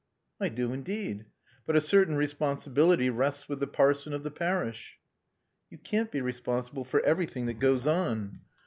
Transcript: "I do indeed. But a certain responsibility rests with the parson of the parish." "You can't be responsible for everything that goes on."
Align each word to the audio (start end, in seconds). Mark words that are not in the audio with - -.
"I 0.39 0.49
do 0.49 0.73
indeed. 0.73 1.25
But 1.67 1.75
a 1.75 1.79
certain 1.79 2.15
responsibility 2.15 3.11
rests 3.11 3.47
with 3.47 3.59
the 3.59 3.67
parson 3.67 4.13
of 4.15 4.23
the 4.23 4.31
parish." 4.31 4.97
"You 5.69 5.77
can't 5.77 6.09
be 6.09 6.21
responsible 6.21 6.85
for 6.85 7.01
everything 7.01 7.45
that 7.45 7.59
goes 7.59 7.85
on." 7.85 8.39